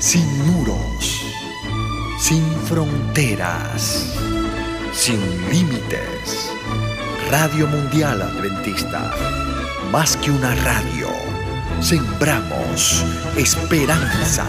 sin 0.00 0.24
muros, 0.46 1.26
sin 2.18 2.42
fronteras, 2.64 4.18
sin 4.92 5.20
límites. 5.50 6.50
Radio 7.30 7.66
Mundial 7.66 8.22
Adventista, 8.22 9.12
más 9.92 10.16
que 10.16 10.30
una 10.30 10.54
radio, 10.54 11.08
sembramos 11.80 13.04
esperanza. 13.36 14.46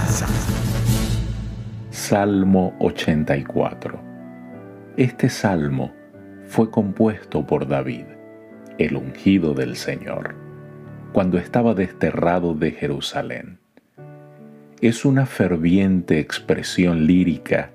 Salmo 1.90 2.74
84. 2.80 4.00
Este 4.96 5.28
salmo 5.28 5.92
fue 6.46 6.72
compuesto 6.72 7.46
por 7.46 7.68
David, 7.68 8.06
el 8.78 8.96
ungido 8.96 9.54
del 9.54 9.76
Señor, 9.76 10.34
cuando 11.12 11.38
estaba 11.38 11.74
desterrado 11.74 12.54
de 12.54 12.72
Jerusalén 12.72 13.62
es 14.82 15.06
una 15.06 15.28
ferviente 15.28 16.20
expresión 16.20 17.06
lírica 17.06 17.70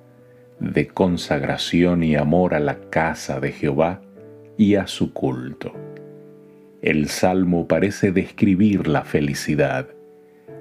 de 0.58 0.88
consagración 0.88 2.02
y 2.02 2.16
amor 2.16 2.52
a 2.52 2.58
la 2.58 2.80
casa 2.90 3.38
de 3.38 3.52
Jehová 3.52 4.02
y 4.58 4.74
a 4.74 4.88
su 4.88 5.12
culto. 5.12 5.72
El 6.82 7.08
salmo 7.08 7.68
parece 7.68 8.10
describir 8.10 8.88
la 8.88 9.04
felicidad 9.04 9.86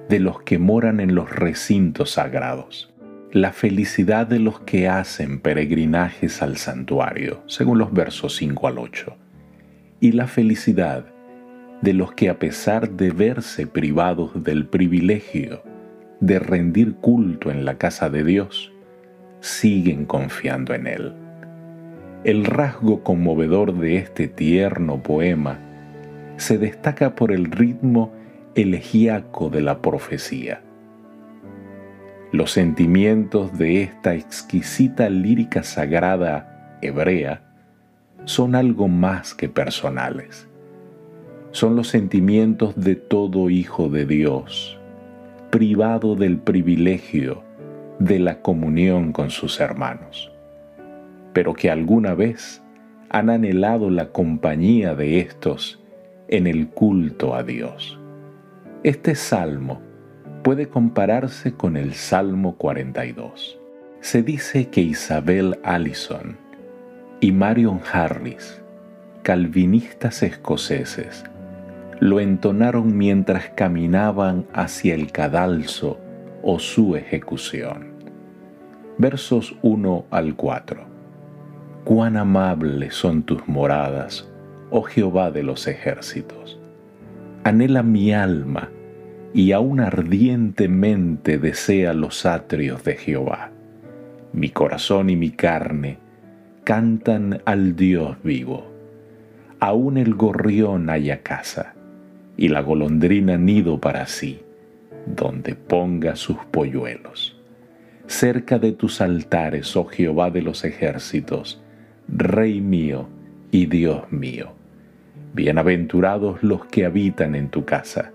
de 0.08 0.20
los 0.20 0.40
que 0.42 0.60
moran 0.60 1.00
en 1.00 1.16
los 1.16 1.30
recintos 1.30 2.12
sagrados, 2.12 2.94
la 3.32 3.52
felicidad 3.52 4.28
de 4.28 4.38
los 4.38 4.60
que 4.60 4.86
hacen 4.86 5.40
peregrinajes 5.40 6.42
al 6.42 6.58
santuario, 6.58 7.42
según 7.46 7.78
los 7.78 7.92
versos 7.92 8.36
5 8.36 8.68
al 8.68 8.78
8, 8.78 9.16
y 9.98 10.12
la 10.12 10.28
felicidad 10.28 11.06
de 11.82 11.92
los 11.92 12.12
que 12.12 12.28
a 12.28 12.38
pesar 12.38 12.90
de 12.90 13.10
verse 13.10 13.66
privados 13.66 14.44
del 14.44 14.66
privilegio 14.66 15.62
de 16.20 16.38
rendir 16.38 16.96
culto 16.96 17.50
en 17.50 17.64
la 17.64 17.78
casa 17.78 18.10
de 18.10 18.24
Dios, 18.24 18.72
siguen 19.40 20.06
confiando 20.06 20.74
en 20.74 20.86
Él. 20.86 21.14
El 22.24 22.44
rasgo 22.44 23.02
conmovedor 23.02 23.78
de 23.78 23.96
este 23.96 24.26
tierno 24.26 25.02
poema 25.02 25.58
se 26.36 26.58
destaca 26.58 27.14
por 27.14 27.32
el 27.32 27.50
ritmo 27.50 28.12
elegíaco 28.54 29.48
de 29.50 29.60
la 29.60 29.80
profecía. 29.80 30.62
Los 32.32 32.50
sentimientos 32.50 33.56
de 33.56 33.82
esta 33.82 34.14
exquisita 34.14 35.08
lírica 35.08 35.62
sagrada 35.62 36.78
hebrea 36.82 37.42
son 38.24 38.54
algo 38.54 38.88
más 38.88 39.34
que 39.34 39.48
personales. 39.48 40.48
Son 41.52 41.76
los 41.76 41.88
sentimientos 41.88 42.74
de 42.76 42.96
todo 42.96 43.48
hijo 43.48 43.88
de 43.88 44.04
Dios, 44.04 44.78
privado 45.50 46.14
del 46.16 46.38
privilegio 46.38 47.42
de 47.98 48.18
la 48.18 48.42
comunión 48.42 49.12
con 49.12 49.30
sus 49.30 49.60
hermanos, 49.60 50.32
pero 51.32 51.54
que 51.54 51.70
alguna 51.70 52.14
vez 52.14 52.62
han 53.10 53.30
anhelado 53.30 53.90
la 53.90 54.08
compañía 54.08 54.94
de 54.94 55.20
estos 55.20 55.80
en 56.28 56.46
el 56.46 56.68
culto 56.68 57.34
a 57.34 57.42
Dios. 57.42 57.98
Este 58.82 59.14
salmo 59.14 59.80
puede 60.42 60.68
compararse 60.68 61.54
con 61.54 61.76
el 61.76 61.94
Salmo 61.94 62.56
42. 62.56 63.58
Se 64.00 64.22
dice 64.22 64.68
que 64.68 64.80
Isabel 64.80 65.58
Allison 65.64 66.36
y 67.20 67.32
Marion 67.32 67.80
Harris, 67.92 68.62
calvinistas 69.22 70.22
escoceses, 70.22 71.24
lo 72.00 72.20
entonaron 72.20 72.96
mientras 72.96 73.48
caminaban 73.50 74.46
hacia 74.52 74.94
el 74.94 75.12
cadalso 75.12 75.98
o 76.42 76.58
su 76.58 76.94
ejecución. 76.94 77.96
Versos 78.98 79.56
1 79.62 80.06
al 80.10 80.36
4. 80.36 80.84
Cuán 81.84 82.16
amables 82.16 82.94
son 82.94 83.22
tus 83.22 83.46
moradas, 83.48 84.28
oh 84.70 84.82
Jehová 84.82 85.30
de 85.30 85.42
los 85.42 85.66
ejércitos. 85.66 86.60
Anhela 87.44 87.82
mi 87.82 88.12
alma 88.12 88.70
y 89.32 89.52
aún 89.52 89.80
ardientemente 89.80 91.38
desea 91.38 91.94
los 91.94 92.26
atrios 92.26 92.84
de 92.84 92.96
Jehová. 92.96 93.50
Mi 94.32 94.50
corazón 94.50 95.08
y 95.08 95.16
mi 95.16 95.30
carne 95.30 95.98
cantan 96.64 97.40
al 97.44 97.76
Dios 97.76 98.16
vivo. 98.22 98.70
Aún 99.60 99.96
el 99.96 100.14
gorrión 100.14 100.90
haya 100.90 101.22
casa 101.22 101.76
y 102.36 102.48
la 102.48 102.60
golondrina 102.60 103.36
nido 103.38 103.80
para 103.80 104.06
sí, 104.06 104.40
donde 105.06 105.54
ponga 105.54 106.16
sus 106.16 106.36
polluelos. 106.50 107.40
Cerca 108.06 108.58
de 108.58 108.72
tus 108.72 109.00
altares, 109.00 109.76
oh 109.76 109.86
Jehová 109.86 110.30
de 110.30 110.42
los 110.42 110.64
ejércitos, 110.64 111.62
Rey 112.08 112.60
mío 112.60 113.08
y 113.50 113.66
Dios 113.66 114.10
mío. 114.12 114.52
Bienaventurados 115.34 116.42
los 116.42 116.64
que 116.66 116.84
habitan 116.84 117.34
en 117.34 117.48
tu 117.48 117.64
casa, 117.64 118.12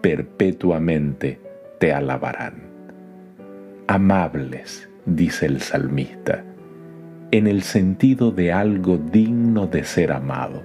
perpetuamente 0.00 1.38
te 1.78 1.92
alabarán. 1.92 2.54
Amables, 3.86 4.88
dice 5.04 5.46
el 5.46 5.60
salmista, 5.60 6.44
en 7.30 7.46
el 7.46 7.62
sentido 7.62 8.30
de 8.30 8.52
algo 8.52 8.96
digno 8.96 9.66
de 9.66 9.84
ser 9.84 10.12
amado 10.12 10.62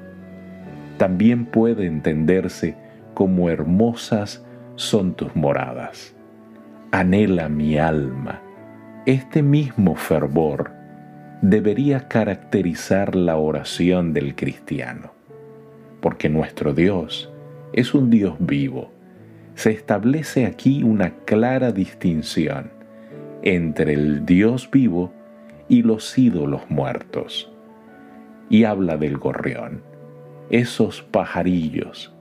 también 0.97 1.45
puede 1.45 1.85
entenderse 1.85 2.75
como 3.13 3.49
hermosas 3.49 4.45
son 4.75 5.13
tus 5.13 5.35
moradas. 5.35 6.15
Anhela 6.91 7.49
mi 7.49 7.77
alma. 7.77 8.41
Este 9.05 9.43
mismo 9.43 9.95
fervor 9.95 10.71
debería 11.41 12.07
caracterizar 12.07 13.15
la 13.15 13.37
oración 13.37 14.13
del 14.13 14.35
cristiano, 14.35 15.11
porque 16.01 16.29
nuestro 16.29 16.73
Dios 16.73 17.31
es 17.73 17.93
un 17.93 18.09
Dios 18.09 18.35
vivo. 18.39 18.91
Se 19.55 19.71
establece 19.71 20.45
aquí 20.45 20.83
una 20.83 21.11
clara 21.25 21.71
distinción 21.71 22.71
entre 23.43 23.93
el 23.93 24.25
Dios 24.25 24.69
vivo 24.71 25.13
y 25.67 25.83
los 25.83 26.17
ídolos 26.17 26.61
muertos. 26.69 27.51
Y 28.49 28.63
habla 28.63 28.97
del 28.97 29.17
gorrión 29.17 29.94
esos 30.49 31.01
pajarillos, 31.01 32.13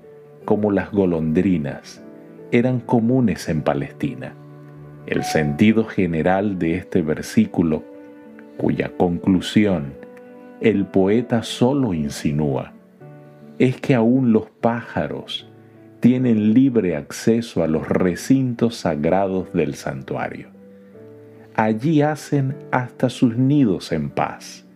como 0.44 0.70
las 0.70 0.90
golondrinas, 0.90 2.02
eran 2.50 2.80
comunes 2.80 3.48
en 3.48 3.62
Palestina. 3.62 4.34
El 5.06 5.24
sentido 5.24 5.84
general 5.84 6.58
de 6.58 6.76
este 6.76 7.02
versículo, 7.02 7.82
cuya 8.56 8.96
conclusión 8.96 9.94
el 10.60 10.86
poeta 10.86 11.42
solo 11.42 11.92
insinúa, 11.92 12.72
es 13.58 13.80
que 13.80 13.94
aún 13.94 14.32
los 14.32 14.48
pájaros 14.50 15.50
tienen 16.00 16.54
libre 16.54 16.96
acceso 16.96 17.62
a 17.62 17.66
los 17.66 17.88
recintos 17.88 18.76
sagrados 18.76 19.52
del 19.52 19.74
santuario. 19.74 20.48
Allí 21.54 22.02
hacen 22.02 22.56
hasta 22.72 23.08
sus 23.08 23.36
nidos 23.36 23.92
en 23.92 24.10
paz, 24.10 24.66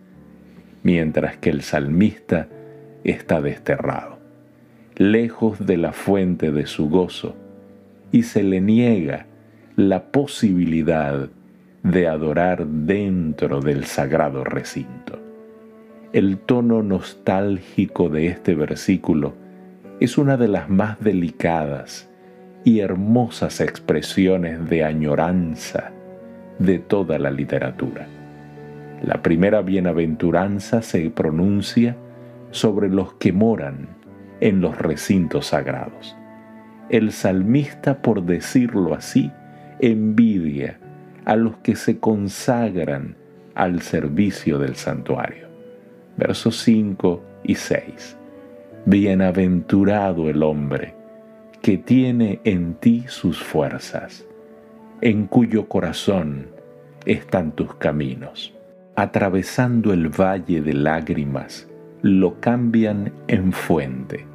mientras 0.83 1.37
que 1.37 1.49
el 1.49 1.61
salmista 1.61 2.47
está 3.03 3.41
desterrado, 3.41 4.19
lejos 4.95 5.65
de 5.65 5.77
la 5.77 5.93
fuente 5.93 6.51
de 6.51 6.65
su 6.65 6.89
gozo, 6.89 7.35
y 8.11 8.23
se 8.23 8.43
le 8.43 8.61
niega 8.61 9.27
la 9.75 10.11
posibilidad 10.11 11.29
de 11.83 12.07
adorar 12.07 12.67
dentro 12.67 13.61
del 13.61 13.85
sagrado 13.85 14.43
recinto. 14.43 15.19
El 16.11 16.37
tono 16.37 16.81
nostálgico 16.81 18.09
de 18.09 18.27
este 18.27 18.55
versículo 18.55 19.33
es 19.99 20.17
una 20.17 20.37
de 20.37 20.47
las 20.47 20.69
más 20.69 20.99
delicadas 20.99 22.09
y 22.63 22.79
hermosas 22.79 23.61
expresiones 23.61 24.69
de 24.69 24.83
añoranza 24.83 25.91
de 26.57 26.79
toda 26.79 27.19
la 27.19 27.31
literatura. 27.31 28.07
La 29.01 29.21
primera 29.21 29.61
bienaventuranza 29.61 30.81
se 30.81 31.09
pronuncia 31.09 31.95
sobre 32.51 32.89
los 32.89 33.13
que 33.13 33.31
moran 33.31 33.87
en 34.39 34.61
los 34.61 34.77
recintos 34.77 35.47
sagrados. 35.47 36.15
El 36.89 37.11
salmista, 37.11 38.01
por 38.01 38.23
decirlo 38.23 38.93
así, 38.93 39.31
envidia 39.79 40.79
a 41.25 41.35
los 41.35 41.57
que 41.57 41.75
se 41.75 41.99
consagran 41.99 43.15
al 43.55 43.81
servicio 43.81 44.57
del 44.57 44.75
santuario. 44.75 45.47
Versos 46.17 46.57
5 46.61 47.23
y 47.43 47.55
6. 47.55 48.17
Bienaventurado 48.85 50.29
el 50.29 50.41
hombre 50.43 50.95
que 51.61 51.77
tiene 51.77 52.39
en 52.45 52.75
ti 52.75 53.05
sus 53.07 53.43
fuerzas, 53.43 54.25
en 55.01 55.27
cuyo 55.27 55.67
corazón 55.67 56.47
están 57.05 57.51
tus 57.51 57.75
caminos, 57.75 58.53
atravesando 58.95 59.93
el 59.93 60.07
valle 60.07 60.61
de 60.61 60.73
lágrimas, 60.73 61.67
lo 62.01 62.39
cambian 62.39 63.11
en 63.27 63.51
fuente 63.51 64.25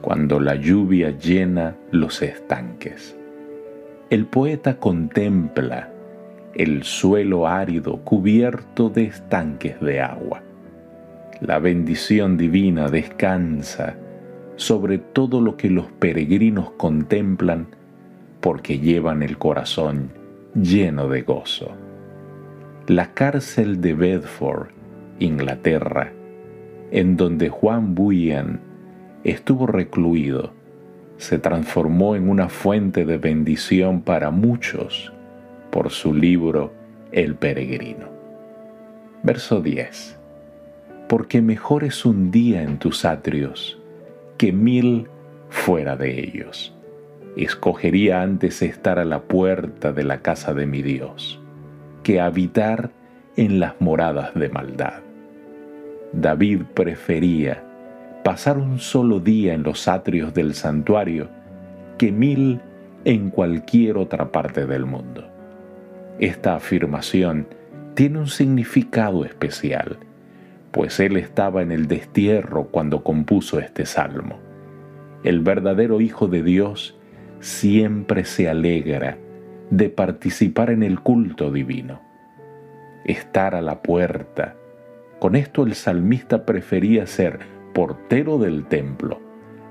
cuando 0.00 0.40
la 0.40 0.54
lluvia 0.56 1.10
llena 1.10 1.76
los 1.90 2.22
estanques. 2.22 3.16
el 4.10 4.26
poeta 4.26 4.78
contempla 4.78 5.88
el 6.54 6.82
suelo 6.82 7.46
árido 7.46 7.98
cubierto 7.98 8.90
de 8.90 9.04
estanques 9.04 9.80
de 9.80 10.00
agua. 10.00 10.42
La 11.40 11.58
bendición 11.58 12.36
divina 12.36 12.88
descansa 12.88 13.96
sobre 14.56 14.98
todo 14.98 15.40
lo 15.40 15.56
que 15.56 15.70
los 15.70 15.86
peregrinos 15.92 16.72
contemplan 16.72 17.68
porque 18.40 18.78
llevan 18.80 19.22
el 19.22 19.38
corazón 19.38 20.10
lleno 20.54 21.08
de 21.08 21.22
gozo. 21.22 21.70
La 22.86 23.14
cárcel 23.14 23.80
de 23.80 23.94
Bedford, 23.94 24.68
Inglaterra, 25.20 26.12
en 26.92 27.16
donde 27.16 27.48
Juan 27.48 27.94
Bunyan 27.94 28.60
estuvo 29.24 29.66
recluido, 29.66 30.52
se 31.16 31.38
transformó 31.38 32.14
en 32.14 32.28
una 32.28 32.48
fuente 32.48 33.04
de 33.06 33.16
bendición 33.16 34.02
para 34.02 34.30
muchos 34.30 35.12
por 35.70 35.90
su 35.90 36.12
libro 36.12 36.72
El 37.10 37.34
peregrino. 37.34 38.08
Verso 39.22 39.62
10. 39.62 40.18
Porque 41.08 41.40
mejor 41.40 41.82
es 41.82 42.04
un 42.04 42.30
día 42.30 42.62
en 42.62 42.78
tus 42.78 43.04
atrios 43.06 43.80
que 44.36 44.52
mil 44.52 45.08
fuera 45.48 45.96
de 45.96 46.20
ellos. 46.20 46.74
Escogería 47.36 48.20
antes 48.20 48.60
estar 48.60 48.98
a 48.98 49.06
la 49.06 49.22
puerta 49.22 49.92
de 49.92 50.04
la 50.04 50.20
casa 50.20 50.52
de 50.52 50.66
mi 50.66 50.82
Dios 50.82 51.40
que 52.02 52.20
habitar 52.20 52.90
en 53.36 53.60
las 53.60 53.80
moradas 53.80 54.34
de 54.34 54.48
maldad. 54.50 55.11
David 56.12 56.62
prefería 56.74 57.62
pasar 58.22 58.58
un 58.58 58.78
solo 58.78 59.18
día 59.18 59.54
en 59.54 59.62
los 59.62 59.88
atrios 59.88 60.34
del 60.34 60.54
santuario 60.54 61.28
que 61.98 62.12
mil 62.12 62.60
en 63.04 63.30
cualquier 63.30 63.96
otra 63.96 64.30
parte 64.30 64.66
del 64.66 64.86
mundo. 64.86 65.26
Esta 66.18 66.54
afirmación 66.54 67.46
tiene 67.94 68.18
un 68.18 68.28
significado 68.28 69.24
especial, 69.24 69.98
pues 70.70 71.00
él 71.00 71.16
estaba 71.16 71.62
en 71.62 71.72
el 71.72 71.88
destierro 71.88 72.64
cuando 72.64 73.02
compuso 73.02 73.58
este 73.58 73.86
salmo. 73.86 74.38
El 75.24 75.40
verdadero 75.40 76.00
Hijo 76.00 76.28
de 76.28 76.42
Dios 76.42 76.96
siempre 77.40 78.24
se 78.24 78.48
alegra 78.48 79.18
de 79.70 79.88
participar 79.88 80.70
en 80.70 80.82
el 80.82 81.00
culto 81.00 81.50
divino. 81.50 82.00
Estar 83.04 83.54
a 83.54 83.62
la 83.62 83.82
puerta. 83.82 84.54
Con 85.22 85.36
esto 85.36 85.62
el 85.62 85.76
salmista 85.76 86.44
prefería 86.44 87.06
ser 87.06 87.38
portero 87.74 88.38
del 88.38 88.64
templo 88.64 89.20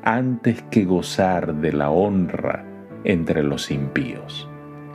antes 0.01 0.61
que 0.71 0.85
gozar 0.85 1.55
de 1.55 1.73
la 1.73 1.89
honra 1.89 2.63
entre 3.03 3.43
los 3.43 3.69
impíos, 3.69 4.47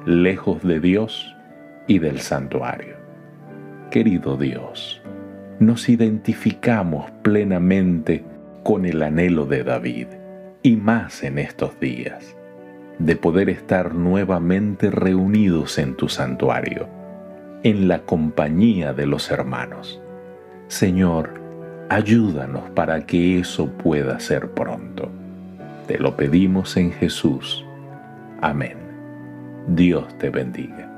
lejos 0.06 0.62
de 0.62 0.81
Dios 0.81 1.37
y 1.87 1.99
del 1.99 2.20
santuario. 2.20 2.97
Querido 3.91 4.38
Dios, 4.38 5.03
nos 5.58 5.91
identificamos 5.91 7.11
plenamente 7.20 8.25
con 8.62 8.87
el 8.87 9.03
anhelo 9.03 9.44
de 9.44 9.62
David, 9.62 10.06
y 10.62 10.76
más 10.76 11.23
en 11.23 11.38
estos 11.38 11.79
días, 11.81 12.35
de 12.99 13.14
poder 13.14 13.50
estar 13.50 13.94
nuevamente 13.94 14.91
reunidos 14.91 15.76
en 15.76 15.97
tu 15.97 16.08
santuario, 16.08 16.88
en 17.62 17.88
la 17.88 17.99
compañía 18.05 18.94
de 18.94 19.06
los 19.06 19.31
hermanos. 19.31 20.00
Señor, 20.68 21.40
ayúdanos 21.88 22.68
para 22.70 23.06
que 23.06 23.38
eso 23.38 23.68
pueda 23.68 24.18
ser 24.18 24.50
pronto. 24.50 25.08
Te 25.86 25.98
lo 25.98 26.16
pedimos 26.16 26.76
en 26.76 26.92
Jesús. 26.92 27.64
Amén. 28.40 28.76
Dios 29.68 30.06
te 30.18 30.30
bendiga. 30.30 30.95